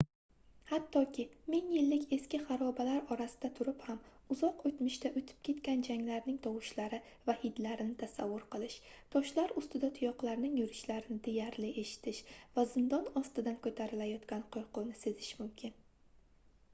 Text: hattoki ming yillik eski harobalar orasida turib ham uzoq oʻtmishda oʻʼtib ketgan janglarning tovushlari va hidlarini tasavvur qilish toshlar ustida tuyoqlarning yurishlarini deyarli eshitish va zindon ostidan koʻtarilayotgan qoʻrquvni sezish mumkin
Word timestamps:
hattoki 0.69 1.23
ming 1.53 1.65
yillik 1.73 2.13
eski 2.15 2.37
harobalar 2.45 3.11
orasida 3.15 3.51
turib 3.59 3.83
ham 3.89 3.99
uzoq 4.35 4.63
oʻtmishda 4.69 5.11
oʻʼtib 5.19 5.43
ketgan 5.49 5.83
janglarning 5.89 6.39
tovushlari 6.47 6.99
va 7.29 7.35
hidlarini 7.43 7.95
tasavvur 8.05 8.47
qilish 8.57 8.79
toshlar 9.19 9.55
ustida 9.63 9.91
tuyoqlarning 10.01 10.57
yurishlarini 10.63 11.19
deyarli 11.31 11.71
eshitish 11.85 12.23
va 12.59 12.65
zindon 12.77 13.09
ostidan 13.25 13.63
koʻtarilayotgan 13.69 14.45
qoʻrquvni 14.59 15.01
sezish 15.07 15.33
mumkin 15.43 15.81